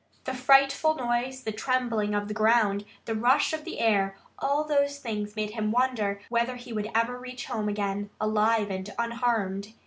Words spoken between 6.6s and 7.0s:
could